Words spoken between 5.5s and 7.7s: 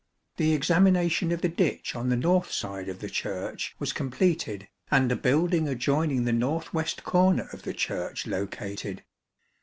adjoining the north west corner of